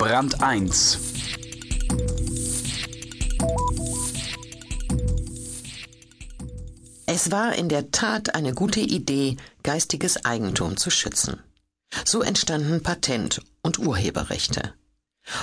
[0.00, 0.98] Brand 1
[7.04, 11.40] Es war in der Tat eine gute Idee, geistiges Eigentum zu schützen.
[12.06, 14.72] So entstanden Patent- und Urheberrechte.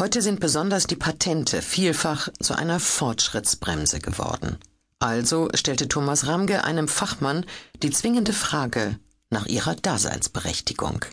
[0.00, 4.58] Heute sind besonders die Patente vielfach zu einer Fortschrittsbremse geworden.
[4.98, 7.46] Also stellte Thomas Ramge einem Fachmann
[7.84, 8.98] die zwingende Frage
[9.30, 11.04] nach ihrer Daseinsberechtigung.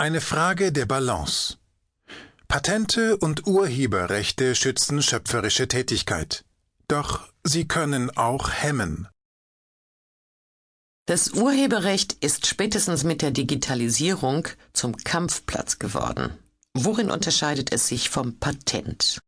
[0.00, 1.58] Eine Frage der Balance.
[2.48, 6.42] Patente und Urheberrechte schützen schöpferische Tätigkeit.
[6.88, 9.08] Doch sie können auch hemmen.
[11.04, 16.32] Das Urheberrecht ist spätestens mit der Digitalisierung zum Kampfplatz geworden.
[16.72, 19.20] Worin unterscheidet es sich vom Patent?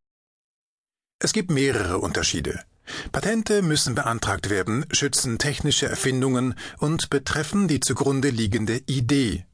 [1.19, 2.65] Es gibt mehrere Unterschiede.
[3.13, 9.45] Patente müssen beantragt werden, schützen technische Erfindungen und betreffen die zugrunde liegende Idee.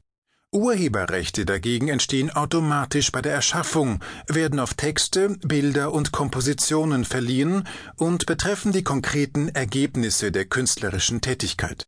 [0.51, 8.25] Urheberrechte dagegen entstehen automatisch bei der Erschaffung, werden auf Texte, Bilder und Kompositionen verliehen und
[8.25, 11.85] betreffen die konkreten Ergebnisse der künstlerischen Tätigkeit.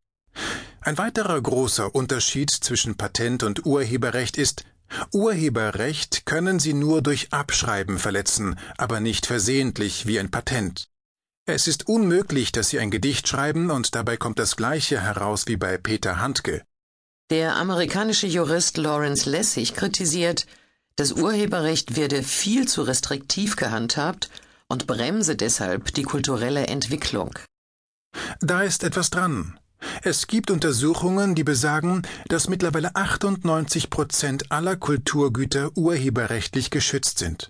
[0.81, 4.63] Ein weiterer großer Unterschied zwischen Patent und Urheberrecht ist,
[5.11, 10.87] Urheberrecht können Sie nur durch Abschreiben verletzen, aber nicht versehentlich wie ein Patent.
[11.45, 15.57] Es ist unmöglich, dass Sie ein Gedicht schreiben und dabei kommt das gleiche heraus wie
[15.57, 16.63] bei Peter Handke.
[17.31, 20.45] Der amerikanische Jurist Lawrence Lessig kritisiert,
[20.97, 24.29] das Urheberrecht werde viel zu restriktiv gehandhabt
[24.67, 27.39] und bremse deshalb die kulturelle Entwicklung.
[28.41, 29.57] Da ist etwas dran.
[30.03, 37.49] Es gibt Untersuchungen, die besagen, dass mittlerweile 98 Prozent aller Kulturgüter urheberrechtlich geschützt sind.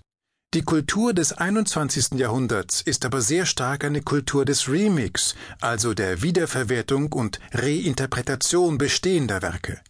[0.54, 2.18] Die Kultur des 21.
[2.18, 9.40] Jahrhunderts ist aber sehr stark eine Kultur des Remix, also der Wiederverwertung und Reinterpretation bestehender
[9.40, 9.80] Werke.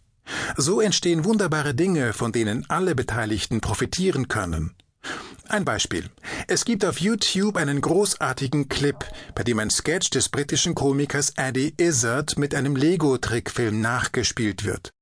[0.55, 4.73] So entstehen wunderbare Dinge, von denen alle Beteiligten profitieren können.
[5.49, 6.09] Ein Beispiel.
[6.47, 9.03] Es gibt auf YouTube einen großartigen Clip,
[9.35, 14.93] bei dem ein Sketch des britischen Komikers Eddie Izzard mit einem Lego-Trickfilm nachgespielt wird.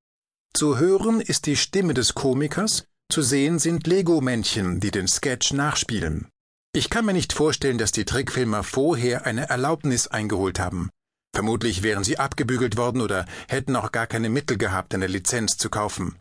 [0.56, 6.28] Zu hören ist die Stimme des Komikers, zu sehen sind Lego-Männchen, die den Sketch nachspielen.
[6.74, 10.90] Ich kann mir nicht vorstellen, dass die Trickfilmer vorher eine Erlaubnis eingeholt haben.
[11.34, 15.70] Vermutlich wären sie abgebügelt worden oder hätten auch gar keine Mittel gehabt, eine Lizenz zu
[15.70, 16.16] kaufen.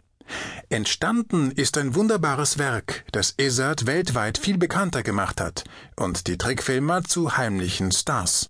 [0.69, 5.65] Entstanden ist ein wunderbares Werk, das Izzard weltweit viel bekannter gemacht hat
[5.97, 8.49] und die Trickfilmer zu heimlichen Stars.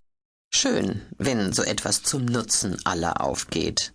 [0.52, 3.94] Schön, wenn so etwas zum Nutzen aller aufgeht.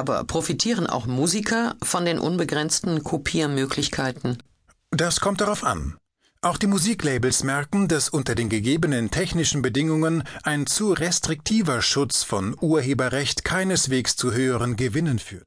[0.00, 4.42] Aber profitieren auch Musiker von den unbegrenzten Kopiermöglichkeiten?
[4.90, 5.98] Das kommt darauf an.
[6.40, 12.56] Auch die Musiklabels merken, dass unter den gegebenen technischen Bedingungen ein zu restriktiver Schutz von
[12.58, 15.38] Urheberrecht keineswegs zu höheren Gewinnen führt.